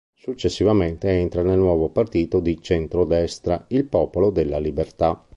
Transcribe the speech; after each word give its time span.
Successivamente 0.15 1.07
entra 1.11 1.43
nel 1.43 1.59
nuovo 1.59 1.89
partito 1.89 2.39
di 2.39 2.59
centrodestra, 2.59 3.65
il 3.67 3.85
Popolo 3.85 4.31
della 4.31 4.57
Libertà. 4.57 5.23